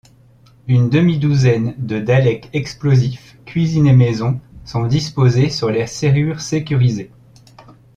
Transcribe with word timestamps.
Une 0.67 0.89
demi-douzaine 0.89 1.75
de 1.77 1.99
Daleks 1.99 2.49
explosifs 2.53 3.37
cuisinés 3.45 3.93
maison 3.93 4.41
sont 4.65 4.87
disposés 4.87 5.51
sur 5.51 5.69
les 5.69 5.85
serrures 5.85 6.41
sécurisées. 6.41 7.11